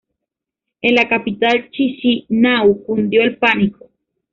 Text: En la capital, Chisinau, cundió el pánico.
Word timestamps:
En 0.81 0.95
la 0.95 1.07
capital, 1.07 1.69
Chisinau, 1.69 2.83
cundió 2.87 3.21
el 3.21 3.37
pánico. 3.37 3.91